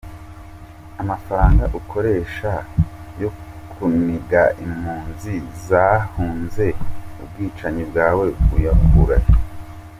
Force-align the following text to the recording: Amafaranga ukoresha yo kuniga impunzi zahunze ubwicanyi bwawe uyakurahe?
Amafaranga 1.01 1.63
ukoresha 1.79 2.51
yo 3.21 3.29
kuniga 3.71 4.41
impunzi 4.65 5.33
zahunze 5.65 6.65
ubwicanyi 7.23 7.83
bwawe 7.89 8.25
uyakurahe? 8.55 9.29